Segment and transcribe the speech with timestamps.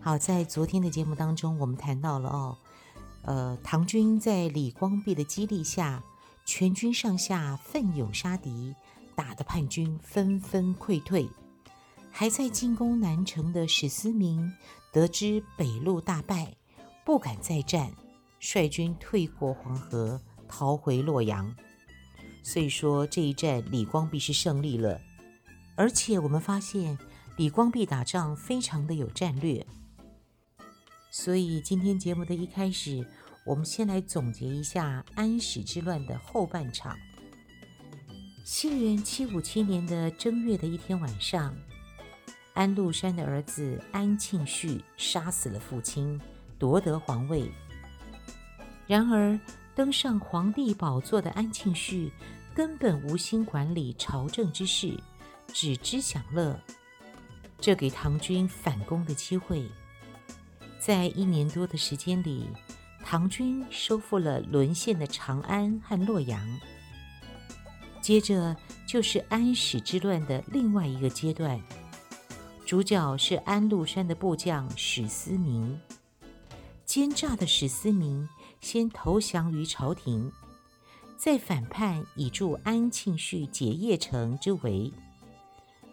[0.00, 2.56] 好，在昨天的节目当中，我们谈到了哦，
[3.22, 6.02] 呃，唐军在李光弼的激励下。
[6.48, 8.72] 全军上下奋勇杀敌，
[9.16, 11.28] 打得叛军纷纷溃退。
[12.12, 14.52] 还在进攻南城的史思明
[14.92, 16.54] 得知北路大败，
[17.04, 17.92] 不敢再战，
[18.38, 21.52] 率军退过黄河，逃回洛阳。
[22.44, 25.00] 所以说这一战李光弼是胜利了，
[25.74, 26.96] 而且我们发现
[27.36, 29.66] 李光弼打仗非常的有战略。
[31.18, 33.02] 所以今天节目的一开始。
[33.42, 36.94] 我们先来总结一下安史之乱的后半场。
[38.44, 41.56] 西元七五七年的正月的一天晚上，
[42.52, 46.20] 安禄山的儿子安庆绪杀死了父亲，
[46.58, 47.50] 夺得皇位。
[48.86, 49.40] 然而，
[49.74, 52.12] 登上皇帝宝座的安庆绪
[52.54, 55.00] 根本无心管理朝政之事，
[55.50, 56.60] 只知享乐，
[57.58, 59.66] 这给唐军反攻的机会。
[60.86, 62.48] 在一年多的时间里，
[63.04, 66.40] 唐军收复了沦陷的长安和洛阳，
[68.00, 68.56] 接着
[68.86, 71.60] 就是安史之乱的另外一个阶段，
[72.64, 75.76] 主角是安禄山的部将史思明。
[76.84, 78.28] 奸诈的史思明
[78.60, 80.30] 先投降于朝廷，
[81.16, 84.92] 再反叛以助安庆绪解邺城之围，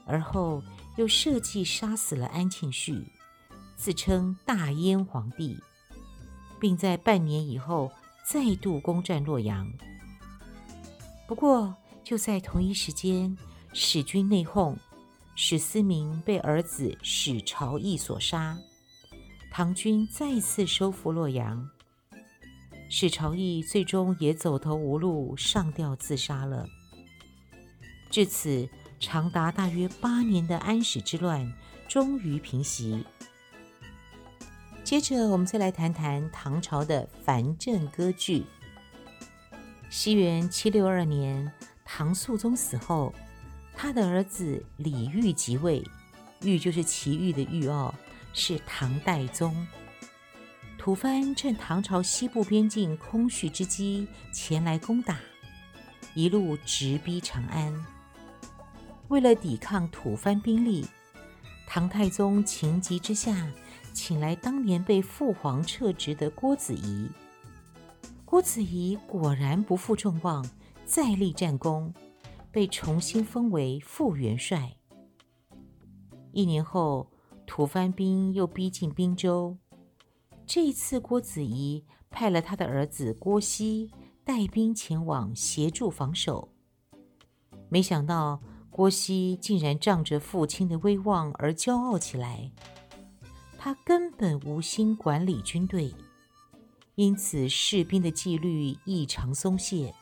[0.06, 0.62] 而后
[0.98, 3.04] 又设计杀死了安庆绪，
[3.76, 5.58] 自称大燕皇帝。
[6.64, 7.92] 并在半年以后
[8.26, 9.70] 再度攻占洛阳。
[11.28, 11.76] 不过，
[12.06, 13.38] 就在同一时间，
[13.74, 14.78] 史军内讧，
[15.36, 18.58] 史思明被儿子史朝义所杀，
[19.52, 21.70] 唐军再次收复洛阳。
[22.90, 26.66] 史朝义最终也走投无路，上吊自杀了。
[28.10, 28.70] 至此，
[29.02, 31.54] 长达大约八年的安史之乱
[31.90, 33.04] 终于平息。
[34.84, 38.46] 接着，我们再来谈谈唐朝的藩镇割据。
[39.90, 41.50] 西元七六二年，
[41.86, 43.14] 唐肃宗死后，
[43.74, 45.82] 他的儿子李煜即位，
[46.42, 47.96] 煜就是奇遇的煜哦，
[48.34, 49.66] 是唐代宗。
[50.78, 55.18] 吐蕃趁唐朝西部边境空虚之机前来攻打，
[56.14, 57.74] 一路直逼长安。
[59.08, 60.86] 为了抵抗吐蕃兵力，
[61.66, 63.48] 唐太宗情急之下，
[63.94, 67.08] 请来当年被父皇撤职的郭子仪。
[68.26, 70.44] 郭子仪果然不负众望，
[70.86, 71.94] 再立战功，
[72.52, 74.76] 被重新封为副元帅。
[76.32, 77.12] 一年后，
[77.46, 79.58] 吐蕃兵又逼近滨州，
[80.48, 83.92] 这一次郭子仪派了他的儿子郭熙
[84.24, 86.50] 带兵前往协助防守。
[87.70, 92.52] 没想到郭熙竟然仗着父亲的威望而骄傲起来。
[93.66, 95.90] 他根本无心管理军队，
[96.96, 99.96] 因此士兵的纪律异常松懈。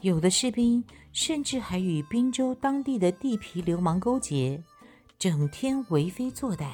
[0.00, 4.62] 有的士兵甚至还与滨州当地的地痞流氓勾结，
[5.18, 6.70] 整天为非作歹。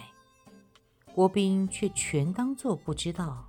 [1.15, 3.43] 郭斌却全当作不知道，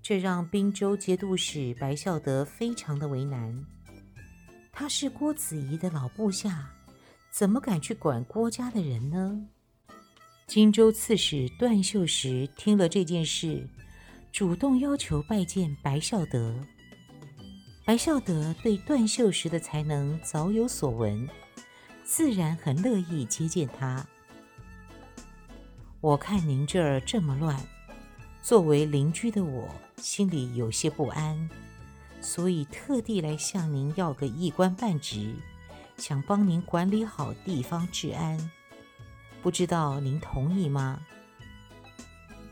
[0.00, 3.62] 这让滨州节度使白孝德非常的为难。
[4.72, 6.70] 他是郭子仪的老部下，
[7.30, 9.46] 怎么敢去管郭家的人呢？
[10.46, 13.68] 荆州刺史段秀实听了这件事，
[14.30, 16.54] 主动要求拜见白孝德。
[17.84, 21.28] 白孝德对段秀实的才能早有所闻，
[22.04, 24.06] 自然很乐意接见他。
[26.00, 27.60] 我看您这儿这么乱，
[28.40, 31.50] 作为邻居的我心里有些不安，
[32.20, 35.34] 所以特地来向您要个一官半职，
[35.96, 38.48] 想帮您管理好地方治安。
[39.42, 41.00] 不知道您同意吗？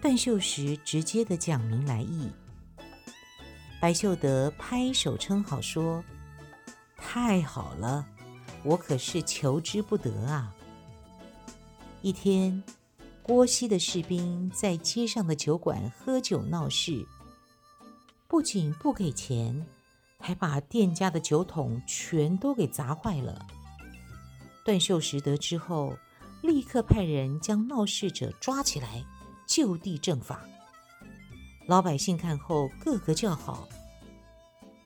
[0.00, 2.30] 段秀实直接的讲明来意。
[3.80, 6.04] 白秀德拍手称好，说
[6.96, 8.06] ：“太好了，
[8.62, 10.54] 我可是求之不得啊！”
[12.00, 12.62] 一天，
[13.22, 17.06] 郭熙的士兵在街上的酒馆喝酒闹事，
[18.28, 19.66] 不仅不给钱，
[20.18, 23.46] 还把店家的酒桶全都给砸坏了。
[24.64, 25.94] 段秀实得知后，
[26.44, 29.02] 立刻派人将闹事者抓起来，
[29.46, 30.44] 就地正法。
[31.66, 33.66] 老百姓看后个个叫好。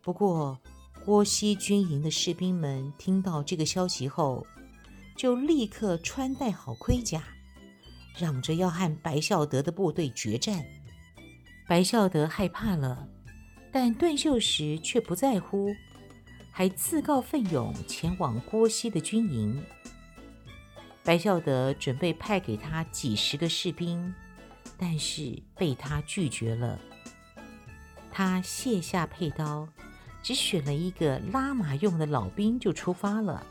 [0.01, 0.57] 不过，
[1.05, 4.47] 郭熙军营的士兵们听到这个消息后，
[5.17, 7.25] 就立刻穿戴好盔甲，
[8.17, 10.65] 嚷着要和白孝德的部队决战。
[11.67, 13.09] 白孝德害怕了，
[13.73, 15.75] 但段秀实却不在乎，
[16.53, 19.61] 还自告奋勇前往郭熙的军营。
[21.09, 24.15] 白孝德准备派给他几十个士兵，
[24.77, 26.79] 但是被他拒绝了。
[28.13, 29.67] 他卸下佩刀，
[30.23, 33.43] 只选了一个拉马用的老兵就出发了。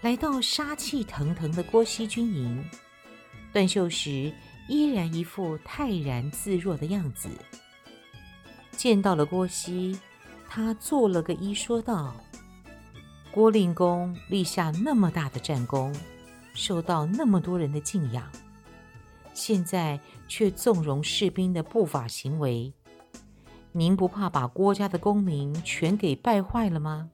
[0.00, 2.68] 来到杀气腾腾的郭熙军营，
[3.52, 4.34] 段秀实
[4.68, 7.28] 依然一副泰然自若的样子。
[8.72, 9.96] 见到了郭熙，
[10.48, 12.16] 他做了个揖，说道
[13.34, 15.92] ：“郭令公立下那么大的战功，
[16.52, 18.30] 受到那么多人的敬仰，
[19.32, 19.98] 现在
[20.28, 22.72] 却纵容士兵的不法行为，
[23.72, 27.10] 您不怕把郭家的功名全给败坏了吗？”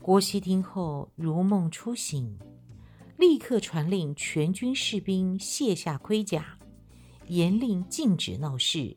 [0.00, 2.38] 郭熙听后如梦初醒，
[3.16, 6.56] 立刻传令全军士兵卸下盔甲，
[7.26, 8.96] 严令禁止闹事。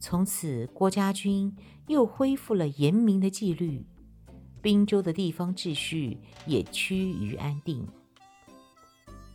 [0.00, 1.54] 从此，郭家军
[1.88, 3.84] 又恢复了严明的纪律，
[4.68, 7.88] 滨州的地方秩序也趋于安定。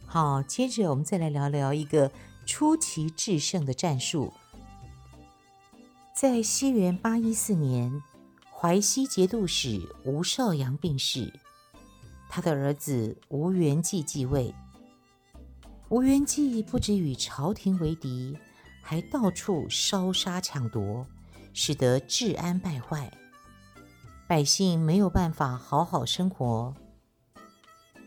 [0.06, 2.12] 好，接着我们再来聊聊一个
[2.46, 4.32] 出奇制胜的战术。
[6.16, 8.04] 在西元八一四年。
[8.52, 11.34] 淮西节度使吴绍阳病逝，
[12.30, 14.54] 他的儿子吴元济继位。
[15.90, 18.38] 吴元济不止与朝廷为敌，
[18.84, 21.06] 还到处烧杀抢夺，
[21.54, 23.12] 使得治安败坏，
[24.34, 26.74] 百姓没有办法好好生活。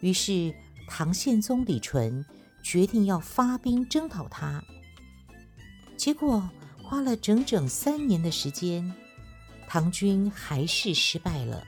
[0.00, 0.52] 于是
[0.88, 2.26] 唐宪宗李纯
[2.64, 4.61] 决定要发兵征讨他，
[5.96, 6.50] 结果
[6.82, 8.93] 花了整整三年的时间。
[9.69, 11.62] 唐军还是失败了。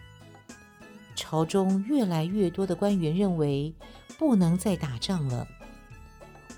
[1.15, 3.73] 朝中越来越多的官员认为
[4.19, 5.47] 不能再打仗了，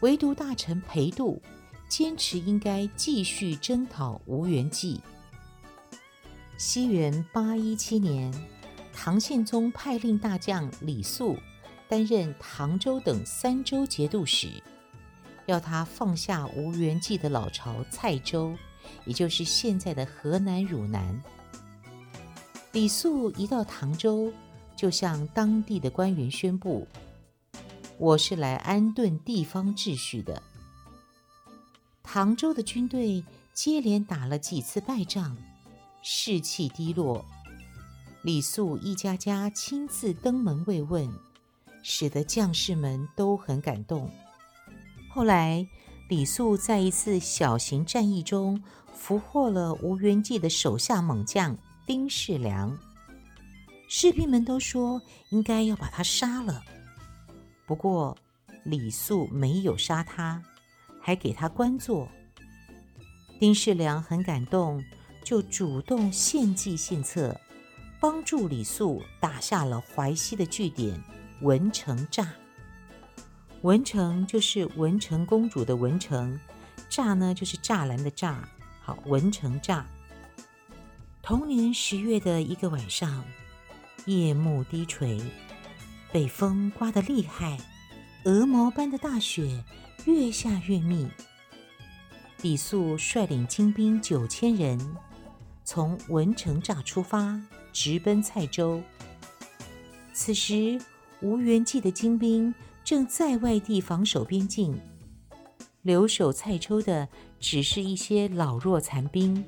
[0.00, 1.43] 唯独大臣裴度
[1.87, 5.02] 坚持应该继续征讨吴元济。
[6.62, 8.30] 西元八一七年，
[8.92, 11.38] 唐宪宗派令大将李肃
[11.88, 14.62] 担任唐州等三州节度使，
[15.46, 18.54] 要他放下吴元济的老巢蔡州。
[19.06, 21.22] 也就是现在的河南汝南。
[22.72, 24.30] 李肃一到唐州，
[24.76, 26.86] 就向当地的官员宣布
[27.96, 30.42] ：“我是来安顿地方秩序的。”
[32.04, 33.24] 唐州的军队
[33.54, 35.34] 接连打了几次败仗，
[36.02, 37.25] 士气低落。
[38.23, 41.11] 李肃一家家亲自登门慰问，
[41.82, 44.11] 使得将士们都很感动。
[45.08, 45.67] 后来，
[46.08, 48.62] 李肃在一次小型战役中，
[48.94, 51.56] 俘获了吴元济的手下猛将
[51.87, 52.79] 丁世良，
[53.88, 55.00] 士兵们都说
[55.31, 56.62] 应该要把他杀了。
[57.67, 58.17] 不过
[58.64, 60.42] 李肃没有杀他，
[61.00, 62.07] 还给他官做。
[63.38, 64.85] 丁世良很感动，
[65.30, 67.40] 就主动献计献策，
[68.00, 71.00] 帮助李肃打下了淮西的据点
[71.42, 72.26] 文成栅。
[73.62, 76.37] 文成就是文成公主的文成，
[76.90, 78.38] 栅呢就是栅栏的栅。
[78.80, 79.84] 好文成栅。
[81.22, 83.25] 同年十月的一个晚上，
[84.06, 85.20] 夜幕低垂，
[86.10, 87.56] 北风刮得厉害，
[88.25, 89.62] 鹅毛般的大雪
[90.06, 91.08] 越下越密。
[92.42, 94.96] 李肃率领精兵九千人，
[95.64, 97.40] 从文成栅出发，
[97.73, 98.83] 直奔蔡州。
[100.12, 100.81] 此时，
[101.23, 104.79] 吴元济的精兵正在外地防守边境。
[105.83, 109.43] 留守蔡州的只是一些老弱残兵，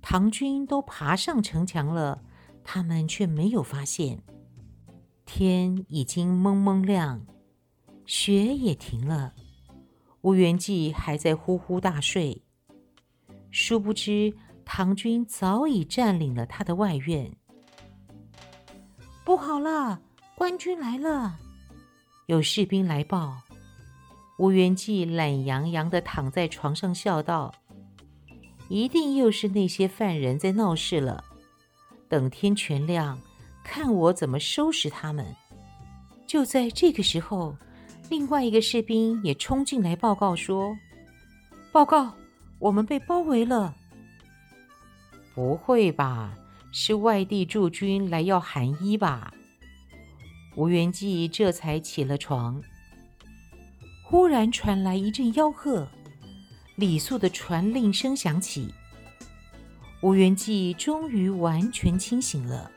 [0.00, 2.22] 唐军都爬上城墙了，
[2.64, 4.22] 他们却没有发现。
[5.26, 7.26] 天已经蒙蒙亮，
[8.06, 9.34] 雪也停了，
[10.22, 12.42] 吴元济还在呼呼大睡。
[13.50, 17.30] 殊不知，唐军早已占领了他的外院。
[19.24, 20.00] 不好了，
[20.34, 21.36] 官军来了！
[22.26, 23.36] 有士兵来报。
[24.38, 27.52] 吴元济懒洋洋地躺在床上，笑道
[28.70, 31.22] ：“一定又是那些犯人在闹事了。
[32.08, 33.20] 等天全亮，
[33.62, 35.26] 看我怎么收拾他们。”
[36.26, 37.54] 就在这个时候，
[38.08, 40.74] 另外一个士兵也冲进来报告说
[41.70, 42.14] ：“报告，
[42.58, 43.76] 我们被包围了。
[45.40, 46.36] ”“不会吧？
[46.70, 49.32] 是外地驻军来要寒衣吧？”
[50.54, 52.62] 吴元济这才起了床。
[54.04, 55.88] 忽然传来一阵吆喝
[56.76, 58.74] ：“李肃的传令声响起，
[60.02, 62.70] 吴元济终于完全清醒了，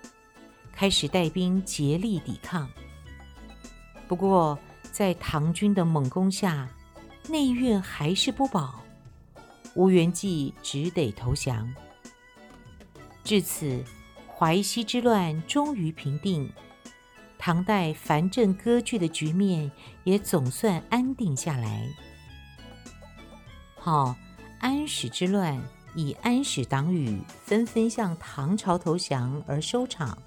[0.72, 2.70] 开始带兵竭力抵抗。
[4.08, 4.58] 不过，
[4.90, 6.70] 在唐军的猛攻下，
[7.28, 8.82] 内院还是不保，
[9.76, 11.70] 吴元济只得投降。
[13.24, 13.84] 至此，
[14.28, 16.52] 淮西之乱终于平定，
[17.38, 19.72] 唐代藩镇割据的局面
[20.04, 21.88] 也总算安定下来。
[23.76, 24.16] 好，
[24.60, 25.62] 安史之乱
[25.96, 30.18] 以安史党羽纷纷向唐朝投降而收场。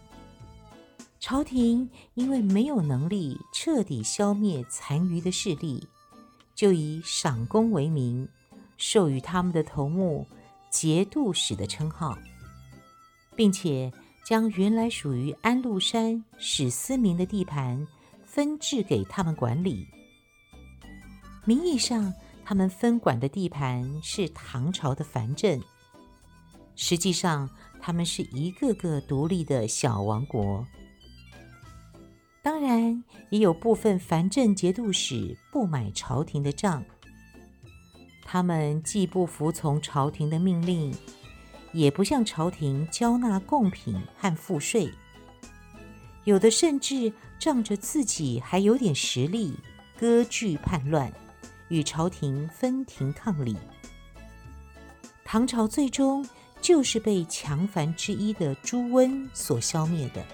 [1.21, 5.87] 朝廷因为没有能力彻底消灭残余的势力，
[6.55, 8.29] 就以赏功为名，
[8.79, 10.27] 授予他们的头目
[10.71, 12.17] “节度使”的称号。
[13.37, 13.93] 并且
[14.25, 17.87] 将原来属于安禄山史思明的地盘
[18.25, 19.87] 分置给他们管理。
[21.45, 22.13] 名义上，
[22.45, 25.63] 他们分管的地盘是唐朝的藩镇，
[26.75, 27.49] 实际上，
[27.81, 30.67] 他们是一个个独立的小王国。
[32.43, 36.85] 当然，也有部分藩镇节度使不买朝廷的账，
[38.25, 40.93] 他们既不服从朝廷的命令。
[41.77, 44.91] 也不向朝廷交纳贡品和赋税，
[46.25, 49.53] 有的甚至仗着自己还有点实力，
[49.99, 51.13] 割据叛乱，
[51.69, 53.59] 与朝廷分庭抗礼。
[55.23, 56.27] 唐朝最终
[56.63, 60.25] 就是被强藩之一的朱温所消灭的。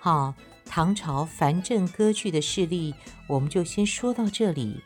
[0.00, 0.34] 好，
[0.64, 2.92] 唐朝藩镇割据的势力，
[3.28, 4.82] 我们就先说到这里。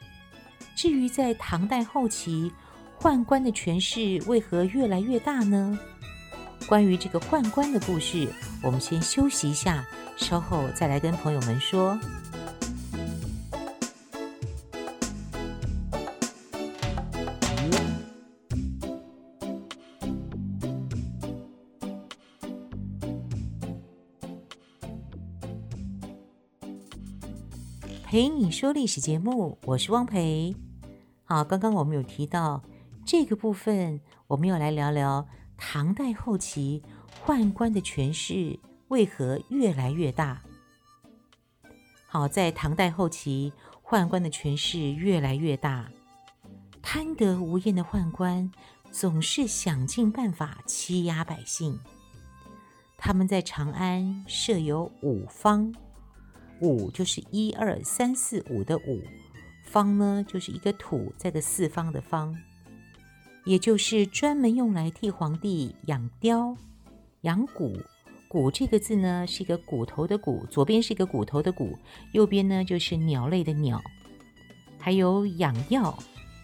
[0.76, 2.52] 至于在唐代后期，
[3.02, 5.76] 宦官的权势为何越来越大呢？
[6.68, 8.28] 关于这个宦官的故事，
[8.62, 9.84] 我们先休息一下，
[10.16, 11.98] 稍后再来跟朋友们说。
[28.04, 30.54] 陪你说历史节目，我是汪培。
[31.24, 32.62] 好，刚刚我们有提到。
[33.04, 36.82] 这个部分，我们要来聊聊唐代后期
[37.24, 40.40] 宦官的权势为何越来越大。
[42.06, 43.52] 好，在唐代后期，
[43.84, 45.90] 宦官的权势越来越大，
[46.80, 48.50] 贪得无厌的宦官
[48.90, 51.78] 总是想尽办法欺压百姓。
[52.96, 55.74] 他们在长安设有五方，
[56.60, 59.02] 五就是一二三四五的五，
[59.64, 62.36] 方呢就是一个土在的四方的方。
[63.44, 66.56] 也就是专门用来替皇帝养雕、
[67.22, 67.76] 养骨。
[68.28, 71.76] 骨这个字呢，是一个骨头的骨，左边是一个骨头的骨，
[72.12, 73.82] 右边呢就是鸟类的鸟。
[74.78, 75.96] 还有养药，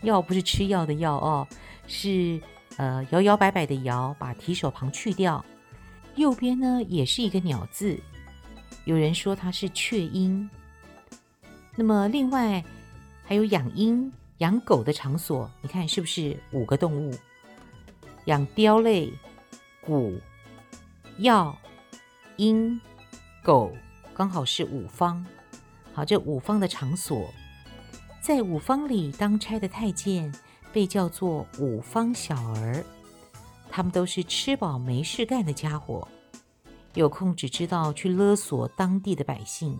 [0.02, 1.49] 药不是吃药的药哦，
[1.87, 2.38] 是
[2.76, 5.43] 呃摇摇摆摆的摇，把提手旁去掉。
[6.17, 7.99] 右边呢也是一个鸟字，
[8.85, 10.49] 有人说它是雀鹰。
[11.75, 12.62] 那么另外
[13.25, 14.12] 还有养鹰。
[14.38, 17.12] 养狗的场所，你看是不是五个动物？
[18.26, 19.12] 养貂类、
[19.85, 20.21] 蛊、
[21.18, 21.57] 药、
[22.37, 22.80] 鹰、
[23.42, 23.73] 狗，
[24.14, 25.25] 刚好是五方。
[25.92, 27.28] 好，这五方的场所，
[28.21, 30.33] 在五方里当差的太监
[30.73, 32.85] 被叫做五方小儿，
[33.68, 36.07] 他们都是吃饱没事干的家伙，
[36.95, 39.76] 有空只知道去勒索当地的百姓。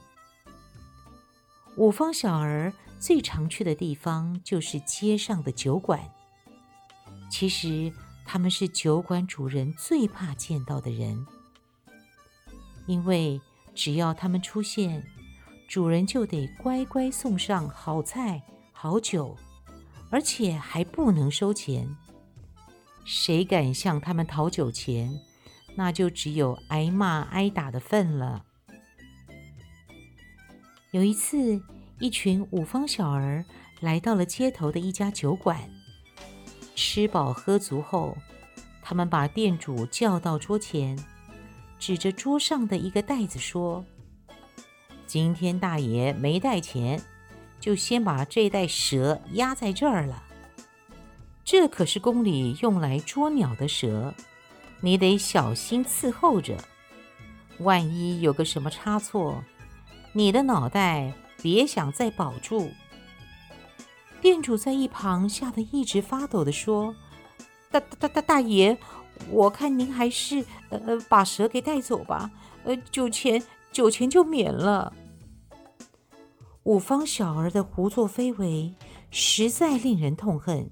[1.77, 2.73] 五方小儿。
[2.99, 6.01] 最常去的地方就是街上的酒馆。
[7.31, 7.93] 其实
[8.25, 11.27] 他们是酒馆主人最怕见到的人，
[12.87, 13.41] 因为
[13.75, 15.05] 只要他们出现，
[15.69, 19.37] 主人就得乖乖送上好菜好酒，
[20.11, 21.97] 而且还不能收钱。
[23.05, 25.21] 谁敢向他们讨酒钱，
[25.77, 28.45] 那就只有挨骂挨打的份了。
[30.91, 31.63] 有一次。
[32.01, 33.45] 一群五方小儿
[33.81, 35.59] 来到了街头的一家酒馆，
[36.77, 38.17] 吃饱喝足后，
[38.83, 40.97] 他们把店主叫到桌前，
[41.77, 43.85] 指着桌上的一个袋子说
[45.07, 47.03] ：“今天大爷没带钱，
[47.59, 50.23] 就先把这袋蛇压在这儿了。
[51.45, 54.15] 这可是宫里用来捉鸟的蛇，
[54.81, 56.57] 你得小心伺候着，
[57.59, 59.43] 万一有个什么差错，
[60.13, 62.71] 你的脑袋……”别想再保住！
[64.21, 66.95] 店主在一旁吓得一直发抖地说
[67.71, 68.77] ：“大大大大爷，
[69.31, 72.31] 我看您还是呃呃把蛇给带走吧，
[72.65, 74.93] 呃酒钱酒钱就免了。”
[76.65, 78.75] 五方小儿的胡作非为
[79.11, 80.71] 实在令人痛恨，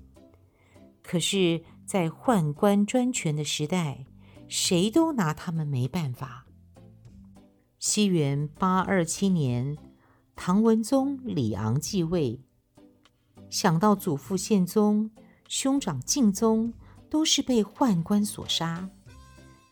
[1.02, 4.04] 可是，在宦官专权的时代，
[4.48, 6.44] 谁都拿他们没办法。
[7.78, 9.78] 西元八二七年，
[10.36, 12.38] 唐文宗李昂继位，
[13.50, 15.10] 想到祖父宪宗、
[15.48, 16.72] 兄长敬宗
[17.10, 18.88] 都是被宦官所杀，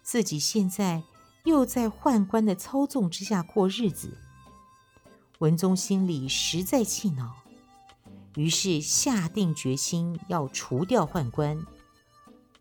[0.03, 1.05] 自己现在
[1.45, 4.19] 又在宦官的操纵之下过日子，
[5.39, 7.37] 文宗心里实在气恼，
[8.35, 11.65] 于是下定决心要除掉宦官。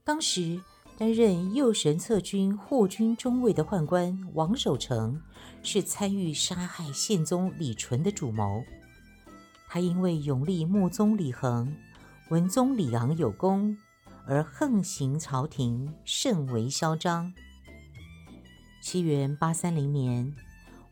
[0.04, 0.62] 当时
[1.04, 5.22] 担任右神策军护军中尉的宦官王守成，
[5.62, 8.64] 是参与杀害宪宗李纯的主谋。
[9.68, 11.76] 他因为拥立穆宗李恒、
[12.30, 13.78] 文宗李昂有功，
[14.26, 17.34] 而横行朝廷，甚为嚣张。
[18.82, 20.34] 西元八三零年，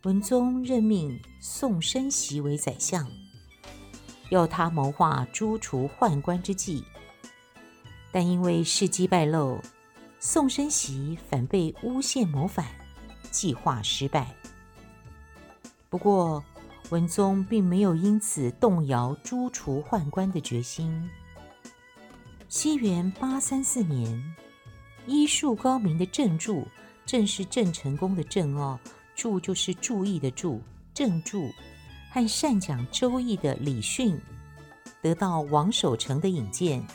[0.04, 3.08] 文宗任命宋申锡为宰相，
[4.30, 6.84] 要他谋划诛除宦官之计。
[8.12, 9.58] 但因为事机败露，
[10.24, 12.64] 宋申锡反被诬陷谋反，
[13.32, 14.32] 计划失败。
[15.90, 16.44] 不过，
[16.92, 21.10] 文宗并没有因此动摇诛除宦官的决心。
[22.48, 24.36] 西元八三四年，
[25.08, 26.68] 医术高明的郑注，
[27.04, 28.80] 正是郑成功的郑哦，
[29.16, 30.62] 注就是注意的注，
[30.94, 31.50] 郑注
[32.12, 34.22] 和善讲周易的李训，
[35.02, 36.86] 得到王守成的引荐。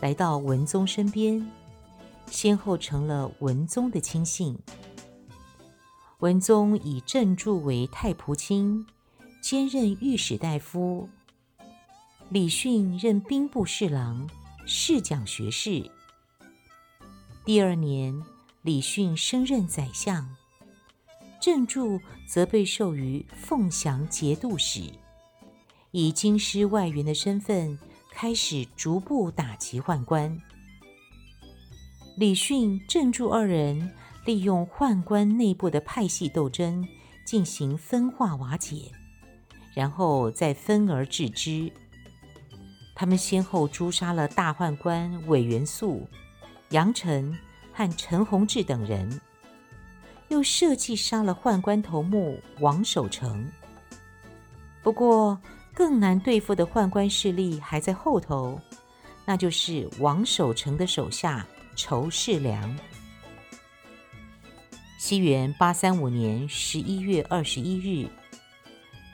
[0.00, 1.48] 来到文宗身边，
[2.26, 4.58] 先后成了文宗的亲信。
[6.20, 8.86] 文宗以郑注为太仆卿，
[9.42, 11.08] 兼任御史大夫。
[12.30, 14.28] 李训任兵部侍郎，
[14.66, 15.90] 侍讲学士。
[17.44, 18.22] 第二年，
[18.62, 20.28] 李训升任宰相，
[21.40, 24.90] 郑注则被授予凤翔节度使，
[25.90, 27.78] 以京师外援的身份。
[28.14, 30.38] 开始逐步打击宦官。
[32.16, 33.90] 李训、郑注二人
[34.26, 36.86] 利用宦官内部的派系斗争
[37.24, 38.92] 进行分化瓦解，
[39.74, 41.72] 然后再分而治之。
[42.94, 46.06] 他们先后诛杀了大宦官韦元素、
[46.70, 47.36] 杨澄
[47.72, 49.20] 和陈弘志等人，
[50.28, 53.50] 又设计杀了宦官头目王守成。
[54.82, 55.40] 不过，
[55.72, 58.60] 更难对付的宦官势力还在后头，
[59.24, 62.78] 那就是王守成的手下仇士良。
[64.98, 68.08] 西元八三五年十一月二十一日，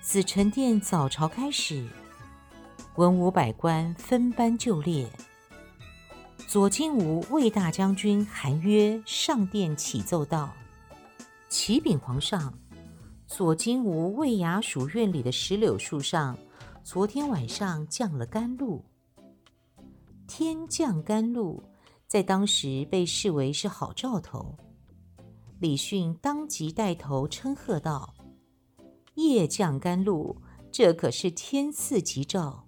[0.01, 1.87] 紫宸殿早朝开始，
[2.97, 5.09] 文武百官分班就列。
[6.47, 10.53] 左金吾卫大将军韩约上殿启奏道
[11.49, 12.53] ：“启禀皇上，
[13.27, 16.37] 左金吾卫衙署院里的石榴树上。”
[16.85, 18.83] 昨天晚上降了甘露，
[20.27, 21.63] 天降甘露，
[22.09, 24.57] 在当时被视为是好兆头。
[25.61, 28.15] 李训当即带头称贺道
[29.15, 30.41] ：“夜降甘露，
[30.73, 32.65] 这可是天赐吉兆，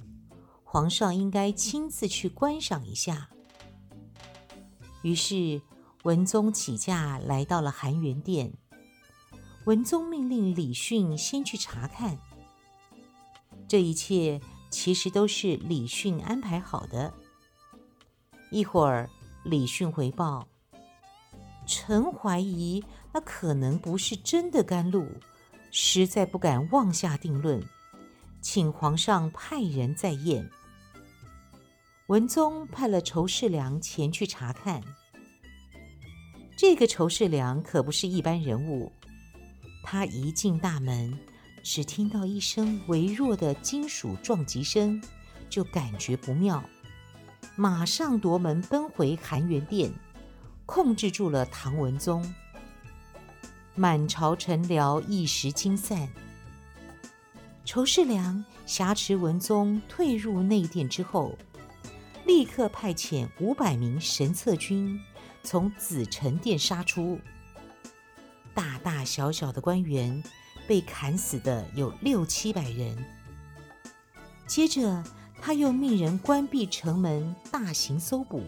[0.63, 3.31] 皇上应该亲自去观赏一下。”
[5.03, 5.63] 于是
[6.03, 8.53] 文宗起驾来到了含元殿，
[9.65, 12.19] 文宗命令李训先去查看。
[13.67, 17.15] 这一切其实都是李训安排好的。
[18.51, 19.09] 一会儿，
[19.45, 20.47] 李训回报
[21.67, 25.07] ：“臣怀疑那可能不是真的甘露，
[25.71, 27.63] 实在不敢妄下定论，
[28.41, 30.49] 请皇上派人再验。”
[32.09, 34.83] 文宗派了仇士良前去查看。
[36.57, 38.93] 这个仇士良可不是一般人物，
[39.85, 41.19] 他一进大门。
[41.63, 44.99] 只听到一声微弱的金属撞击声，
[45.51, 46.65] 就感觉不妙，
[47.57, 49.93] 马上夺门奔回含元殿，
[50.67, 52.35] 控制住了唐文宗。
[53.75, 56.09] 满朝臣僚一时惊散。
[57.65, 61.37] 仇士良挟持文宗退入内殿之后，
[62.27, 65.01] 立刻派遣五百名神策军
[65.43, 67.19] 从紫宸殿杀出，
[68.55, 70.23] 大大小小的官员。
[70.69, 72.97] 被砍死的有六七百人。
[74.47, 75.03] 接着，
[75.41, 78.43] 他又命人关闭城门，大行搜捕，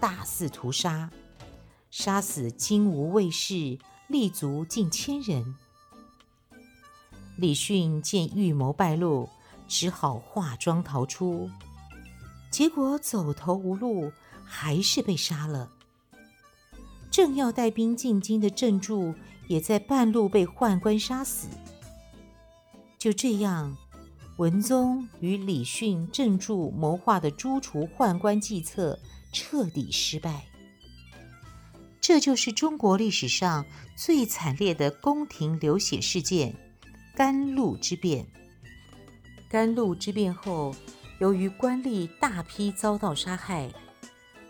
[0.00, 1.08] 大肆屠杀，
[1.90, 5.54] 杀死金吾卫士，立足近千人。
[7.36, 9.28] 李训见预谋败露，
[9.68, 11.48] 只好化妆逃出，
[12.50, 14.12] 结果走投无路，
[14.44, 15.70] 还是被杀了。
[17.10, 19.14] 正要带兵进京的郑注，
[19.46, 21.46] 也在半路被宦官杀死。
[22.98, 23.76] 就这样，
[24.36, 28.98] 文宗与李训、郑注谋划的诛除宦官计策
[29.32, 30.44] 彻底失败。
[32.00, 33.64] 这就是中国历史上
[33.96, 36.52] 最惨烈的宫廷流血事件——
[37.14, 38.26] 甘露之变。
[39.48, 40.74] 甘露之变后，
[41.20, 43.72] 由于官吏大批遭到杀害，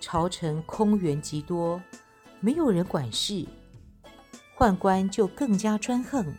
[0.01, 1.81] 朝臣空员极多，
[2.40, 3.47] 没有人管事，
[4.57, 6.35] 宦官就更加专横，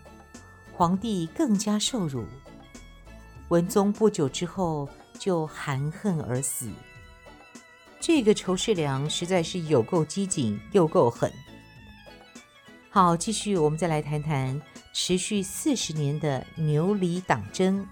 [0.73, 2.25] 皇帝更加受辱。
[3.49, 4.88] 文宗不久之后
[5.19, 6.69] 就含恨而死。
[7.99, 11.31] 这个仇士良实在是有够机警又够狠。
[12.89, 14.62] 好，继续我们再来谈谈
[14.93, 17.86] 持续四十年的牛李党争。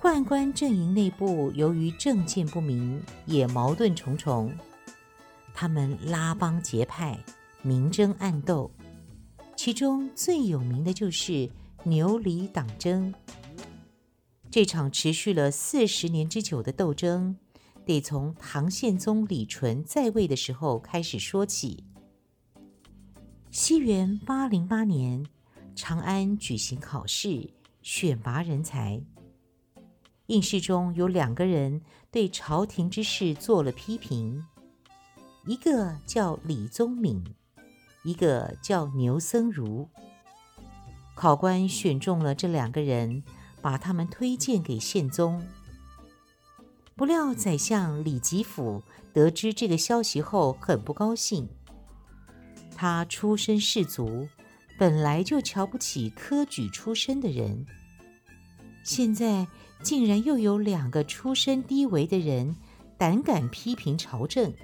[0.00, 4.52] 宦官阵营内部由于政见不明，也矛盾重重，
[5.54, 7.18] 他们拉帮结派，
[7.62, 8.70] 明争暗斗。
[9.56, 11.48] 其中最有名的就是
[11.82, 13.12] 牛李党争。
[14.56, 17.36] 这场持续了四十年之久的斗争。
[17.84, 21.84] 得从唐宪宗李纯在位的时候开始说起。
[23.50, 25.26] 西元八零八年，
[25.74, 27.50] 长安举行考试，
[27.82, 29.02] 选拔人才。
[30.28, 34.42] 应试中有两个人对朝廷之事做了批评，
[35.44, 37.22] 一个叫李宗闵，
[38.04, 39.86] 一个叫牛僧孺。
[41.14, 43.22] 考官选中了这两个人，
[43.66, 45.44] 把他们推荐给宪宗。
[46.94, 48.80] 不料，宰相李吉甫
[49.12, 51.48] 得知这个消息后很不高兴。
[52.76, 54.28] 他出身士族，
[54.78, 57.66] 本来就瞧不起科举出身的人，
[58.84, 59.48] 现在
[59.82, 62.54] 竟然又有两个出身低微的人
[62.96, 64.54] 胆敢批评朝政，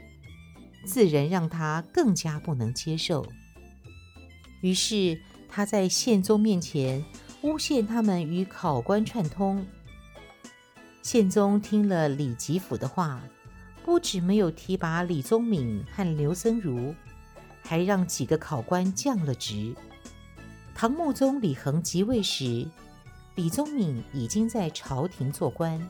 [0.87, 3.27] 自然让他更加不能接受。
[4.61, 7.05] 于是他在宪宗面前
[7.43, 9.67] 诬陷他们与考官串通。
[11.03, 13.21] 宪宗听了李吉甫的话，
[13.85, 16.95] 不止没有提拔李宗闵和刘僧孺，
[17.63, 19.75] 还让几个考官降了职。
[20.73, 22.65] 唐穆宗李恒即位时，
[23.35, 25.81] 李宗闵已经在朝廷做官。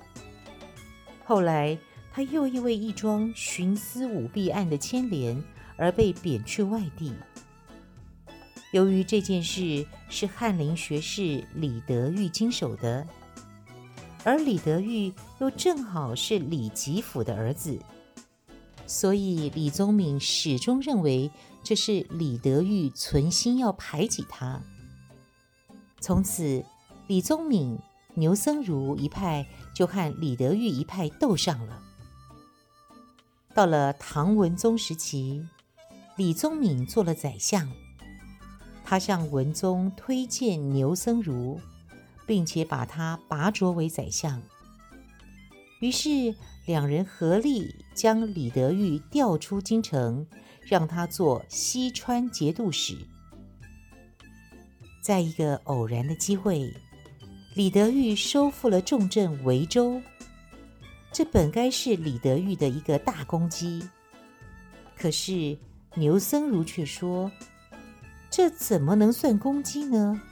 [1.22, 1.76] 后来，
[2.10, 5.42] 他又因为一桩徇私舞弊案的牵连
[5.76, 7.12] 而被贬去外地。
[8.72, 13.06] 由于这件事是翰林学士李德裕经手的。
[14.24, 17.78] 而李德裕又正好是李吉甫的儿子，
[18.87, 21.30] 所以李宗闵始终认为
[21.62, 24.62] 这是李德裕存心要排挤他。
[26.00, 26.64] 从此，
[27.08, 27.78] 李宗闵、
[28.14, 31.82] 牛僧孺一派就和李德裕一派斗上了。
[33.54, 35.44] 到了唐文宗时期，
[36.16, 37.70] 李宗闵做了宰相，
[38.92, 41.59] 他向文宗推荐牛僧孺。
[42.26, 44.40] 并且把他拔擢为宰相，
[45.81, 46.35] 于是
[46.66, 50.26] 两人合力将李德裕调出京城，
[50.62, 52.96] 让他做西川节度使。
[55.02, 56.72] 在一个偶然的机会，
[57.55, 60.00] 李德裕收复了重镇维州，
[61.11, 63.85] 这本该是李德裕的一个大功绩。
[64.96, 65.59] 可是
[65.96, 67.31] 牛僧孺却说
[68.33, 70.23] ：“这怎么能算攻击呢？”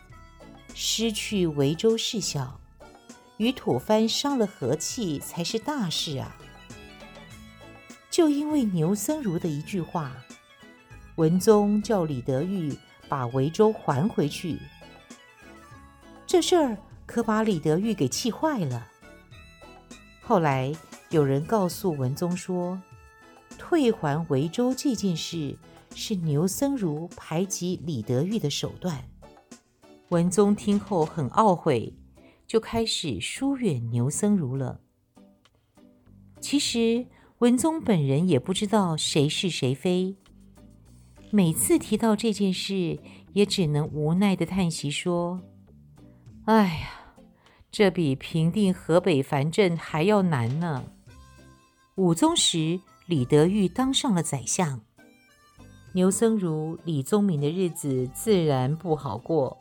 [0.75, 2.59] 失去维州事小，
[3.37, 6.35] 与吐蕃伤了和气才是大事啊！
[8.11, 10.13] 就因为牛僧孺的一句话，
[11.17, 12.75] 文宗叫李德裕
[13.09, 14.59] 把维州还回去。
[16.27, 18.87] 这事儿可把李德裕给气坏了。
[20.23, 20.73] 后来
[21.11, 22.81] 有人告诉文宗说，
[23.59, 25.59] 退还维州这件事
[25.94, 29.05] 是牛僧孺排挤李德裕的手段。
[30.11, 31.94] 文宗听后很懊悔，
[32.46, 34.81] 就开始疏远牛僧孺了。
[36.40, 37.07] 其实
[37.38, 40.16] 文宗本人也不知道谁是谁非，
[41.31, 42.98] 每次提到这件事，
[43.35, 45.40] 也只能无奈地叹息说
[46.46, 47.14] ：“哎呀，
[47.70, 50.85] 这比平定河北藩镇还要难呢。”
[51.96, 54.81] 武宗时，李德裕当上了宰相，
[55.92, 59.59] 牛僧孺、李宗闵的日子自然不好过。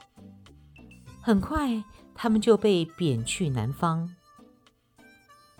[1.21, 4.13] 很快，他们就被贬去南方。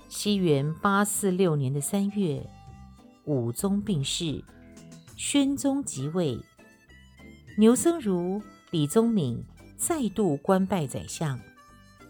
[0.07, 2.47] 西元八四六年的三月，
[3.25, 4.43] 武宗病逝，
[5.17, 6.39] 宣宗即位，
[7.57, 9.43] 牛僧孺、李宗闵
[9.75, 11.39] 再度官拜宰相，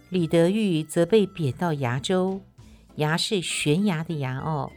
[0.09, 2.41] 李德裕则被贬到崖州，
[2.95, 4.71] 崖是悬崖的崖哦。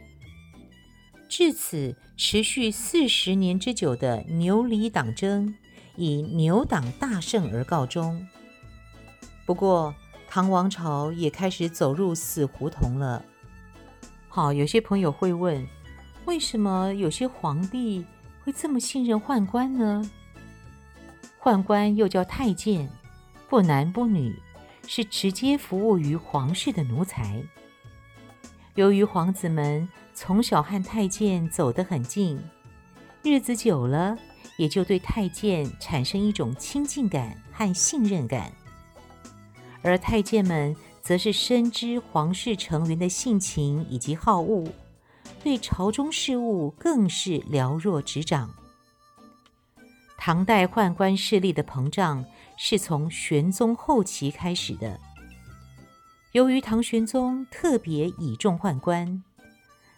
[1.35, 5.55] 至此，持续四十年之久的牛李党争
[5.95, 8.27] 以牛党大胜而告终。
[9.43, 9.95] 不过，
[10.29, 13.25] 唐王朝也开始走入死胡同了。
[14.29, 15.67] 好，有些朋友会问：
[16.25, 18.05] 为什么有些皇帝
[18.43, 20.07] 会这么信任宦官呢？
[21.41, 22.87] 宦官又叫太监，
[23.49, 24.39] 不男不女，
[24.87, 27.43] 是直接服务于皇室的奴才。
[28.75, 32.39] 由于皇子们从小和太监走得很近，
[33.23, 34.17] 日子久了，
[34.57, 38.51] 也就对太监产生一种亲近感和信任感。
[39.81, 44.65] 而太监们则是深知皇室成员的性情以及好恶，
[45.43, 48.49] 对朝中事务更是了若指掌。
[50.15, 52.23] 唐代宦官势力的膨胀
[52.55, 54.97] 是从玄宗后期开始的。
[56.31, 59.21] 由于唐玄宗特别倚重宦官，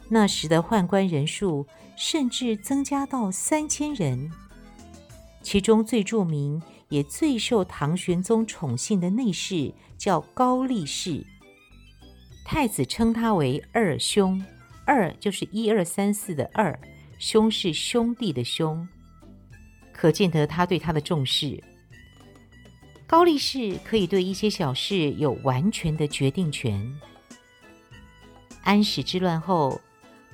[0.09, 1.65] 那时的宦官人数
[1.97, 4.31] 甚至增加到三千人。
[5.41, 11.25] 其中最著名也最受唐玄宗宠幸的内侍叫高力士，
[12.43, 14.43] 太子称他为二兄，
[14.85, 16.79] 二就是一二三四的二，
[17.19, 18.87] 兄是兄弟的兄，
[19.93, 21.63] 可见得他对他的重视。
[23.07, 26.99] 高力士可以对一些小事有完全的决定权。
[28.63, 29.79] 安史之乱后，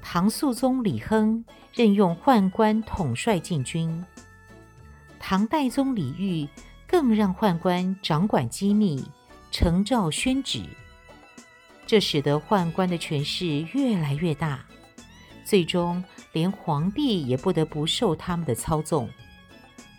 [0.01, 4.03] 唐肃宗李亨任用宦官统帅禁军，
[5.19, 6.49] 唐代宗李煜
[6.87, 9.03] 更让宦官掌管机密，
[9.51, 10.63] 呈诏宣旨。
[11.87, 14.65] 这使得宦官的权势越来越大，
[15.45, 19.09] 最终连皇帝也不得不受他们的操纵。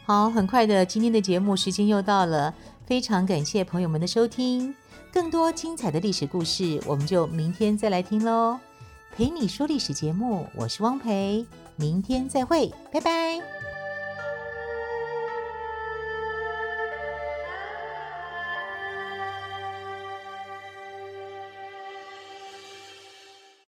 [0.04, 2.54] 好，很快的，今天的节目时间又到了，
[2.86, 4.74] 非常感谢朋友们的收听。
[5.12, 8.58] 更多精彩的历史故事，我们就明天再来听喽。
[9.14, 11.46] 陪你说历史节目，我是汪培，
[11.76, 13.51] 明天再会，拜拜。